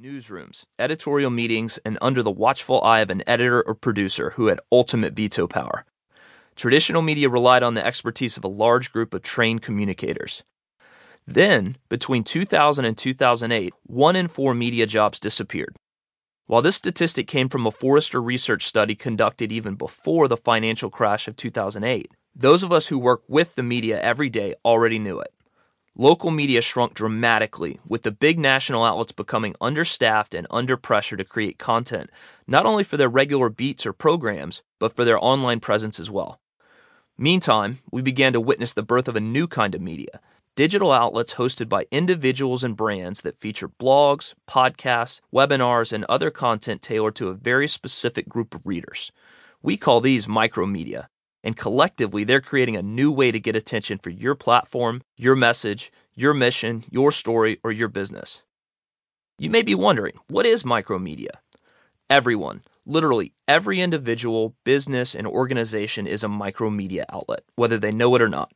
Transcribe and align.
newsrooms, 0.00 0.64
editorial 0.78 1.30
meetings, 1.30 1.78
and 1.84 1.98
under 2.00 2.22
the 2.22 2.30
watchful 2.30 2.80
eye 2.82 3.00
of 3.00 3.10
an 3.10 3.22
editor 3.26 3.62
or 3.62 3.74
producer 3.74 4.30
who 4.36 4.46
had 4.46 4.60
ultimate 4.70 5.14
veto 5.14 5.48
power. 5.48 5.84
Traditional 6.54 7.02
media 7.02 7.28
relied 7.28 7.64
on 7.64 7.74
the 7.74 7.84
expertise 7.84 8.36
of 8.36 8.44
a 8.44 8.48
large 8.48 8.92
group 8.92 9.12
of 9.12 9.22
trained 9.22 9.62
communicators. 9.62 10.44
Then, 11.26 11.76
between 11.88 12.22
2000 12.22 12.84
and 12.84 12.96
2008, 12.96 13.74
one 13.84 14.14
in 14.14 14.28
four 14.28 14.54
media 14.54 14.86
jobs 14.86 15.18
disappeared. 15.18 15.74
While 16.46 16.62
this 16.62 16.76
statistic 16.76 17.26
came 17.26 17.48
from 17.48 17.66
a 17.66 17.72
Forrester 17.72 18.22
research 18.22 18.66
study 18.66 18.94
conducted 18.94 19.50
even 19.50 19.74
before 19.74 20.28
the 20.28 20.36
financial 20.36 20.90
crash 20.90 21.26
of 21.26 21.36
2008, 21.36 22.10
those 22.34 22.62
of 22.62 22.72
us 22.72 22.86
who 22.86 22.98
work 22.98 23.22
with 23.26 23.56
the 23.56 23.64
media 23.64 24.00
every 24.00 24.30
day 24.30 24.54
already 24.64 25.00
knew 25.00 25.18
it. 25.18 25.32
Local 26.00 26.30
media 26.30 26.62
shrunk 26.62 26.94
dramatically, 26.94 27.80
with 27.88 28.04
the 28.04 28.12
big 28.12 28.38
national 28.38 28.84
outlets 28.84 29.10
becoming 29.10 29.56
understaffed 29.60 30.32
and 30.32 30.46
under 30.48 30.76
pressure 30.76 31.16
to 31.16 31.24
create 31.24 31.58
content, 31.58 32.08
not 32.46 32.66
only 32.66 32.84
for 32.84 32.96
their 32.96 33.08
regular 33.08 33.48
beats 33.48 33.84
or 33.84 33.92
programs, 33.92 34.62
but 34.78 34.94
for 34.94 35.04
their 35.04 35.18
online 35.22 35.58
presence 35.58 35.98
as 35.98 36.08
well. 36.08 36.38
Meantime, 37.18 37.80
we 37.90 38.00
began 38.00 38.32
to 38.32 38.40
witness 38.40 38.72
the 38.72 38.84
birth 38.84 39.08
of 39.08 39.16
a 39.16 39.20
new 39.20 39.48
kind 39.48 39.74
of 39.74 39.80
media 39.82 40.20
digital 40.54 40.90
outlets 40.90 41.34
hosted 41.34 41.68
by 41.68 41.86
individuals 41.92 42.64
and 42.64 42.76
brands 42.76 43.20
that 43.22 43.38
feature 43.38 43.68
blogs, 43.68 44.34
podcasts, 44.48 45.20
webinars, 45.32 45.92
and 45.92 46.04
other 46.08 46.32
content 46.32 46.82
tailored 46.82 47.14
to 47.14 47.28
a 47.28 47.34
very 47.34 47.68
specific 47.68 48.28
group 48.28 48.56
of 48.56 48.66
readers. 48.66 49.12
We 49.62 49.76
call 49.76 50.00
these 50.00 50.26
micromedia, 50.26 51.06
and 51.48 51.56
collectively 51.56 52.24
they're 52.24 52.42
creating 52.42 52.76
a 52.76 52.82
new 52.82 53.10
way 53.10 53.32
to 53.32 53.40
get 53.40 53.56
attention 53.56 53.96
for 53.96 54.10
your 54.10 54.34
platform, 54.34 55.00
your 55.16 55.34
message, 55.34 55.90
your 56.14 56.34
mission, 56.34 56.84
your 56.90 57.10
story, 57.10 57.58
or 57.64 57.72
your 57.72 57.88
business. 57.88 58.42
You 59.38 59.48
may 59.48 59.62
be 59.62 59.74
wondering, 59.74 60.12
what 60.28 60.44
is 60.44 60.62
micromedia? 60.62 61.30
Everyone, 62.10 62.60
literally 62.84 63.32
every 63.46 63.80
individual, 63.80 64.56
business, 64.64 65.14
and 65.14 65.26
organization 65.26 66.06
is 66.06 66.22
a 66.22 66.28
micromedia 66.28 67.04
outlet, 67.08 67.44
whether 67.56 67.78
they 67.78 67.92
know 67.92 68.14
it 68.14 68.20
or 68.20 68.28
not. 68.28 68.52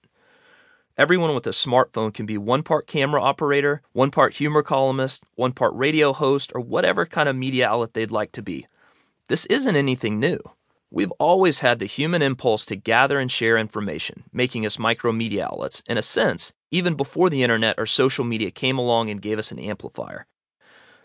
Everyone 0.98 1.34
with 1.34 1.46
a 1.46 1.50
smartphone 1.50 2.12
can 2.12 2.26
be 2.26 2.36
one 2.36 2.62
part 2.62 2.86
camera 2.86 3.22
operator, 3.22 3.80
one 3.92 4.10
part 4.10 4.34
humor 4.34 4.62
columnist, 4.62 5.24
one 5.34 5.52
part 5.52 5.72
radio 5.74 6.12
host, 6.12 6.52
or 6.54 6.60
whatever 6.60 7.06
kind 7.06 7.26
of 7.26 7.36
media 7.36 7.70
outlet 7.70 7.94
they'd 7.94 8.10
like 8.10 8.32
to 8.32 8.42
be. 8.42 8.66
This 9.30 9.46
isn't 9.46 9.76
anything 9.76 10.20
new. 10.20 10.40
We've 10.94 11.10
always 11.12 11.60
had 11.60 11.78
the 11.78 11.86
human 11.86 12.20
impulse 12.20 12.66
to 12.66 12.76
gather 12.76 13.18
and 13.18 13.30
share 13.30 13.56
information, 13.56 14.24
making 14.30 14.66
us 14.66 14.76
micromedia 14.76 15.40
outlets, 15.40 15.82
in 15.86 15.96
a 15.96 16.02
sense, 16.02 16.52
even 16.70 16.96
before 16.96 17.30
the 17.30 17.42
internet 17.42 17.76
or 17.78 17.86
social 17.86 18.26
media 18.26 18.50
came 18.50 18.76
along 18.76 19.08
and 19.08 19.22
gave 19.22 19.38
us 19.38 19.50
an 19.50 19.58
amplifier. 19.58 20.26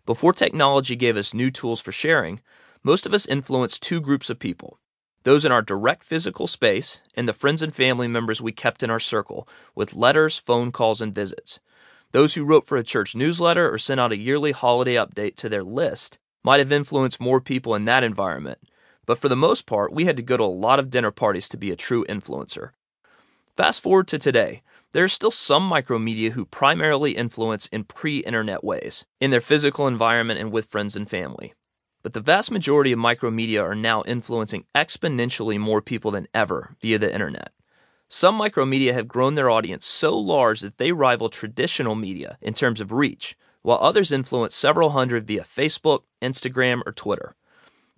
Before 0.05 0.33
technology 0.33 0.97
gave 0.97 1.15
us 1.15 1.33
new 1.33 1.49
tools 1.49 1.79
for 1.79 1.93
sharing, 1.93 2.41
most 2.83 3.05
of 3.05 3.13
us 3.13 3.25
influenced 3.25 3.81
two 3.81 4.01
groups 4.01 4.29
of 4.29 4.39
people 4.39 4.77
those 5.23 5.43
in 5.43 5.51
our 5.51 5.61
direct 5.61 6.05
physical 6.05 6.47
space, 6.47 7.01
and 7.13 7.27
the 7.27 7.33
friends 7.33 7.61
and 7.61 7.75
family 7.75 8.07
members 8.07 8.41
we 8.41 8.53
kept 8.53 8.81
in 8.81 8.89
our 8.89 8.99
circle, 8.99 9.47
with 9.75 9.93
letters, 9.93 10.37
phone 10.37 10.71
calls, 10.71 11.01
and 11.01 11.13
visits. 11.13 11.59
Those 12.11 12.35
who 12.35 12.45
wrote 12.45 12.65
for 12.65 12.77
a 12.77 12.83
church 12.83 13.13
newsletter 13.13 13.69
or 13.69 13.77
sent 13.77 13.99
out 13.99 14.13
a 14.13 14.17
yearly 14.17 14.53
holiday 14.53 14.95
update 14.95 15.35
to 15.37 15.49
their 15.49 15.63
list 15.63 16.17
might 16.45 16.59
have 16.59 16.71
influenced 16.71 17.19
more 17.19 17.41
people 17.41 17.75
in 17.75 17.83
that 17.85 18.03
environment, 18.03 18.59
but 19.07 19.17
for 19.17 19.29
the 19.29 19.35
most 19.35 19.65
part, 19.65 19.91
we 19.91 20.05
had 20.05 20.17
to 20.17 20.21
go 20.21 20.37
to 20.37 20.43
a 20.43 20.45
lot 20.45 20.77
of 20.77 20.91
dinner 20.91 21.09
parties 21.09 21.49
to 21.49 21.57
be 21.57 21.71
a 21.71 21.75
true 21.75 22.05
influencer. 22.07 22.71
Fast 23.55 23.81
forward 23.81 24.07
to 24.09 24.19
today. 24.19 24.61
There 24.91 25.03
are 25.03 25.09
still 25.09 25.31
some 25.31 25.67
micromedia 25.67 26.31
who 26.31 26.45
primarily 26.45 27.13
influence 27.13 27.65
in 27.67 27.85
pre 27.85 28.19
internet 28.19 28.63
ways, 28.63 29.05
in 29.19 29.31
their 29.31 29.41
physical 29.41 29.87
environment 29.87 30.39
and 30.39 30.51
with 30.51 30.65
friends 30.65 30.95
and 30.95 31.09
family. 31.09 31.53
But 32.03 32.13
the 32.13 32.21
vast 32.21 32.51
majority 32.51 32.91
of 32.91 32.99
micromedia 32.99 33.63
are 33.63 33.75
now 33.75 34.03
influencing 34.05 34.65
exponentially 34.75 35.59
more 35.59 35.81
people 35.81 36.11
than 36.11 36.27
ever 36.33 36.75
via 36.81 36.99
the 36.99 37.11
internet. 37.11 37.51
Some 38.09 38.39
micromedia 38.39 38.93
have 38.93 39.07
grown 39.07 39.35
their 39.35 39.49
audience 39.49 39.85
so 39.85 40.17
large 40.17 40.61
that 40.61 40.77
they 40.77 40.91
rival 40.91 41.29
traditional 41.29 41.95
media 41.95 42.37
in 42.41 42.53
terms 42.53 42.79
of 42.79 42.91
reach, 42.91 43.35
while 43.61 43.79
others 43.81 44.11
influence 44.11 44.55
several 44.55 44.91
hundred 44.91 45.27
via 45.27 45.43
Facebook, 45.43 46.03
Instagram, 46.21 46.81
or 46.85 46.93
Twitter. 46.93 47.35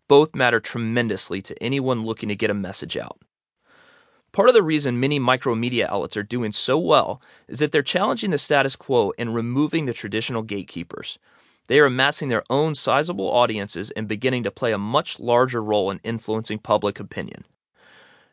Both 0.09 0.35
matter 0.35 0.59
tremendously 0.59 1.39
to 1.43 1.63
anyone 1.63 2.03
looking 2.03 2.29
to 2.29 2.35
get 2.35 2.49
a 2.49 2.55
message 2.55 2.97
out. 2.97 3.19
Part 4.31 4.49
of 4.49 4.55
the 4.55 4.63
reason 4.63 4.99
many 4.99 5.19
micromedia 5.19 5.87
outlets 5.87 6.17
are 6.17 6.23
doing 6.23 6.51
so 6.51 6.79
well 6.79 7.21
is 7.47 7.59
that 7.59 7.71
they're 7.71 7.83
challenging 7.83 8.31
the 8.31 8.39
status 8.39 8.75
quo 8.75 9.13
and 9.19 9.35
removing 9.35 9.85
the 9.85 9.93
traditional 9.93 10.41
gatekeepers. 10.41 11.19
They 11.67 11.79
are 11.79 11.85
amassing 11.85 12.29
their 12.29 12.43
own 12.49 12.73
sizable 12.73 13.29
audiences 13.29 13.91
and 13.91 14.07
beginning 14.07 14.43
to 14.45 14.51
play 14.51 14.71
a 14.71 14.79
much 14.79 15.19
larger 15.19 15.61
role 15.61 15.91
in 15.91 15.99
influencing 16.03 16.57
public 16.57 16.99
opinion. 16.99 17.45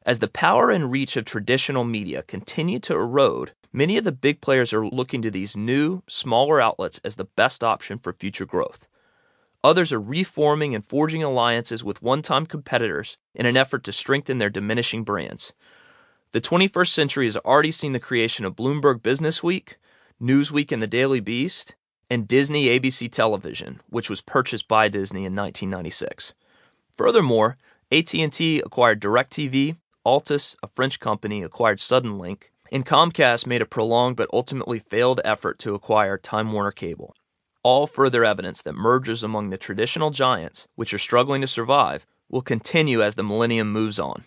As 0.07 0.21
the 0.21 0.29
power 0.29 0.71
and 0.71 0.91
reach 0.91 1.15
of 1.19 1.27
traditional 1.27 1.85
media 1.85 2.23
continue 2.23 2.79
to 2.81 2.95
erode, 2.95 3.53
many 3.71 3.99
of 3.99 4.05
the 4.05 4.13
big 4.13 4.41
players 4.41 4.73
are 4.73 4.87
looking 4.87 5.21
to 5.21 5.31
these 5.31 5.59
new, 5.59 6.03
smaller 6.09 6.59
outlets 6.59 7.03
as 7.05 7.17
the 7.17 7.29
best 7.37 7.63
option 7.63 7.99
for 7.99 8.15
future 8.15 8.47
growth. 8.47 8.87
Others 9.67 9.93
are 9.93 10.01
reforming 10.01 10.77
and 10.77 10.85
forging 10.85 11.25
alliances 11.25 11.83
with 11.83 12.01
one 12.01 12.23
time 12.23 12.47
competitors 12.47 13.19
in 13.35 13.47
an 13.47 13.57
effort 13.57 13.83
to 13.83 13.93
strengthen 13.93 14.39
their 14.39 14.49
diminishing 14.49 15.03
brands. 15.03 15.53
The 16.31 16.41
21st 16.41 16.87
century 16.87 17.27
has 17.27 17.37
already 17.39 17.73
seen 17.73 17.93
the 17.93 17.99
creation 17.99 18.45
of 18.45 18.55
Bloomberg 18.55 19.03
Business 19.03 19.43
Week, 19.43 19.77
Newsweek, 20.23 20.71
and 20.71 20.81
the 20.81 20.87
Daily 20.87 21.19
Beast, 21.19 21.75
and 22.09 22.29
Disney 22.29 22.67
ABC 22.67 23.11
Television, 23.11 23.81
which 23.89 24.09
was 24.09 24.21
purchased 24.21 24.69
by 24.69 24.87
Disney 24.87 25.23
in 25.23 25.35
1996. 25.35 26.33
Furthermore, 26.97 27.57
AT&T 27.91 28.61
acquired 28.61 29.01
DirecTV, 29.01 29.79
Altice, 30.07 30.55
a 30.63 30.69
French 30.69 31.01
company, 31.01 31.43
acquired 31.43 31.79
Suddenlink, 31.79 32.51
and 32.71 32.87
Comcast 32.87 33.49
made 33.49 33.63
a 33.63 33.67
prolonged 33.67 34.15
but 34.15 34.31
ultimately 34.33 34.79
failed 34.79 35.21
effort 35.25 35.59
to 35.59 35.75
acquire 35.75 36.17
Time 36.17 36.53
Warner 36.53 36.71
Cable. 36.71 37.17
All 37.67 37.89
further 37.89 38.25
evidence 38.25 38.63
that 38.63 38.77
mergers 38.77 39.25
among 39.25 39.51
the 39.51 39.59
traditional 39.59 40.11
giants, 40.11 40.69
which 40.77 40.95
are 40.95 40.99
struggling 40.99 41.41
to 41.41 41.49
survive, 41.49 42.07
will 42.29 42.41
continue 42.41 43.03
as 43.03 43.17
the 43.17 43.25
millennium 43.25 43.73
moves 43.73 43.99
on. 43.99 44.23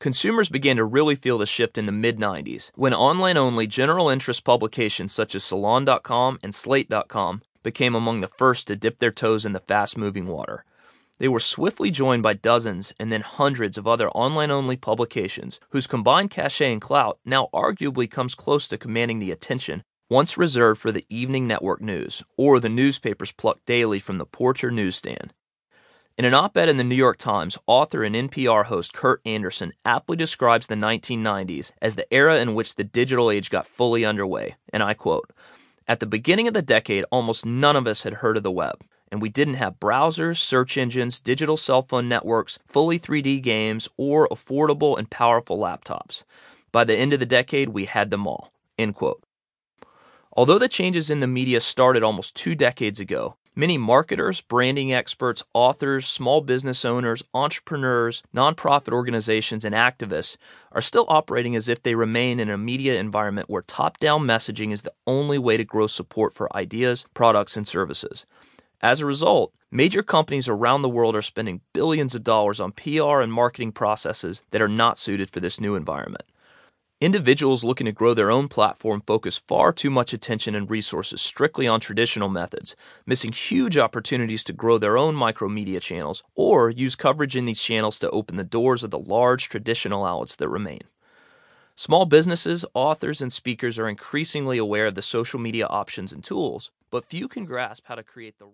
Consumers 0.00 0.48
began 0.48 0.74
to 0.78 0.84
really 0.84 1.14
feel 1.14 1.38
the 1.38 1.46
shift 1.46 1.78
in 1.78 1.86
the 1.86 1.92
mid 1.92 2.18
90s 2.18 2.72
when 2.74 2.92
online 2.92 3.36
only 3.36 3.68
general 3.68 4.08
interest 4.08 4.42
publications 4.42 5.12
such 5.12 5.36
as 5.36 5.44
Salon.com 5.44 6.40
and 6.42 6.52
Slate.com 6.52 7.42
became 7.62 7.94
among 7.94 8.20
the 8.20 8.26
first 8.26 8.66
to 8.66 8.74
dip 8.74 8.98
their 8.98 9.12
toes 9.12 9.46
in 9.46 9.52
the 9.52 9.60
fast 9.60 9.96
moving 9.96 10.26
water. 10.26 10.64
They 11.18 11.28
were 11.28 11.38
swiftly 11.38 11.92
joined 11.92 12.24
by 12.24 12.34
dozens 12.34 12.92
and 12.98 13.12
then 13.12 13.20
hundreds 13.20 13.78
of 13.78 13.86
other 13.86 14.10
online 14.10 14.50
only 14.50 14.76
publications 14.76 15.60
whose 15.68 15.86
combined 15.86 16.32
cachet 16.32 16.72
and 16.72 16.80
clout 16.80 17.20
now 17.24 17.48
arguably 17.54 18.10
comes 18.10 18.34
close 18.34 18.66
to 18.66 18.76
commanding 18.76 19.20
the 19.20 19.30
attention 19.30 19.84
once 20.10 20.36
reserved 20.36 20.80
for 20.80 20.92
the 20.92 21.06
evening 21.08 21.46
network 21.46 21.80
news 21.80 22.22
or 22.36 22.60
the 22.60 22.68
newspapers 22.68 23.32
plucked 23.32 23.64
daily 23.66 23.98
from 23.98 24.18
the 24.18 24.26
porch 24.26 24.62
or 24.62 24.70
newsstand. 24.70 25.32
In 26.16 26.24
an 26.24 26.34
op 26.34 26.56
ed 26.56 26.68
in 26.68 26.76
the 26.76 26.84
New 26.84 26.94
York 26.94 27.16
Times, 27.16 27.58
author 27.66 28.04
and 28.04 28.14
NPR 28.14 28.66
host 28.66 28.94
Kurt 28.94 29.20
Andersen 29.24 29.72
aptly 29.84 30.16
describes 30.16 30.68
the 30.68 30.76
1990s 30.76 31.72
as 31.82 31.96
the 31.96 32.12
era 32.14 32.38
in 32.38 32.54
which 32.54 32.76
the 32.76 32.84
digital 32.84 33.32
age 33.32 33.50
got 33.50 33.66
fully 33.66 34.04
underway. 34.04 34.54
And 34.72 34.80
I 34.82 34.94
quote 34.94 35.32
At 35.88 35.98
the 35.98 36.06
beginning 36.06 36.46
of 36.46 36.54
the 36.54 36.62
decade, 36.62 37.04
almost 37.10 37.44
none 37.44 37.74
of 37.74 37.88
us 37.88 38.04
had 38.04 38.14
heard 38.14 38.36
of 38.36 38.44
the 38.44 38.52
web, 38.52 38.84
and 39.10 39.20
we 39.20 39.28
didn't 39.28 39.54
have 39.54 39.80
browsers, 39.80 40.36
search 40.36 40.78
engines, 40.78 41.18
digital 41.18 41.56
cell 41.56 41.82
phone 41.82 42.08
networks, 42.08 42.60
fully 42.64 42.98
3D 42.98 43.42
games, 43.42 43.88
or 43.96 44.28
affordable 44.28 44.96
and 44.96 45.10
powerful 45.10 45.58
laptops. 45.58 46.22
By 46.70 46.84
the 46.84 46.94
end 46.94 47.12
of 47.12 47.18
the 47.18 47.26
decade, 47.26 47.70
we 47.70 47.86
had 47.86 48.10
them 48.10 48.26
all. 48.26 48.52
End 48.78 48.94
quote. 48.94 49.24
Although 50.36 50.58
the 50.58 50.68
changes 50.68 51.10
in 51.10 51.20
the 51.20 51.28
media 51.28 51.60
started 51.60 52.02
almost 52.02 52.34
two 52.34 52.54
decades 52.54 53.00
ago, 53.00 53.36
Many 53.56 53.78
marketers, 53.78 54.40
branding 54.40 54.92
experts, 54.92 55.44
authors, 55.52 56.08
small 56.08 56.40
business 56.40 56.84
owners, 56.84 57.22
entrepreneurs, 57.32 58.24
nonprofit 58.34 58.92
organizations, 58.92 59.64
and 59.64 59.72
activists 59.72 60.36
are 60.72 60.82
still 60.82 61.06
operating 61.06 61.54
as 61.54 61.68
if 61.68 61.80
they 61.80 61.94
remain 61.94 62.40
in 62.40 62.50
a 62.50 62.58
media 62.58 62.98
environment 62.98 63.48
where 63.48 63.62
top 63.62 63.98
down 64.00 64.22
messaging 64.22 64.72
is 64.72 64.82
the 64.82 64.92
only 65.06 65.38
way 65.38 65.56
to 65.56 65.62
grow 65.62 65.86
support 65.86 66.34
for 66.34 66.54
ideas, 66.56 67.06
products, 67.14 67.56
and 67.56 67.68
services. 67.68 68.26
As 68.82 69.00
a 69.00 69.06
result, 69.06 69.52
major 69.70 70.02
companies 70.02 70.48
around 70.48 70.82
the 70.82 70.88
world 70.88 71.14
are 71.14 71.22
spending 71.22 71.60
billions 71.72 72.16
of 72.16 72.24
dollars 72.24 72.58
on 72.58 72.72
PR 72.72 73.20
and 73.20 73.32
marketing 73.32 73.70
processes 73.70 74.42
that 74.50 74.60
are 74.60 74.66
not 74.66 74.98
suited 74.98 75.30
for 75.30 75.38
this 75.38 75.60
new 75.60 75.76
environment. 75.76 76.24
Individuals 77.04 77.64
looking 77.64 77.84
to 77.84 77.92
grow 77.92 78.14
their 78.14 78.30
own 78.30 78.48
platform 78.48 79.02
focus 79.06 79.36
far 79.36 79.74
too 79.74 79.90
much 79.90 80.14
attention 80.14 80.54
and 80.54 80.70
resources 80.70 81.20
strictly 81.20 81.68
on 81.68 81.78
traditional 81.78 82.30
methods, 82.30 82.74
missing 83.04 83.30
huge 83.30 83.76
opportunities 83.76 84.42
to 84.42 84.54
grow 84.54 84.78
their 84.78 84.96
own 84.96 85.14
micromedia 85.14 85.82
channels 85.82 86.22
or 86.34 86.70
use 86.70 86.96
coverage 86.96 87.36
in 87.36 87.44
these 87.44 87.60
channels 87.60 87.98
to 87.98 88.08
open 88.08 88.36
the 88.36 88.42
doors 88.42 88.82
of 88.82 88.90
the 88.90 88.98
large 88.98 89.50
traditional 89.50 90.06
outlets 90.06 90.34
that 90.36 90.48
remain. 90.48 90.80
Small 91.76 92.06
businesses, 92.06 92.64
authors, 92.72 93.20
and 93.20 93.30
speakers 93.30 93.78
are 93.78 93.86
increasingly 93.86 94.56
aware 94.56 94.86
of 94.86 94.94
the 94.94 95.02
social 95.02 95.38
media 95.38 95.66
options 95.66 96.10
and 96.10 96.24
tools, 96.24 96.70
but 96.90 97.04
few 97.04 97.28
can 97.28 97.44
grasp 97.44 97.84
how 97.84 97.96
to 97.96 98.02
create 98.02 98.38
the 98.38 98.46
right 98.46 98.52